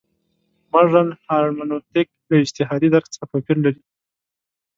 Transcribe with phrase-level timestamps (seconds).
[0.71, 3.81] مډرن هرمنوتیک له اجتهادي درک څخه توپیر لري.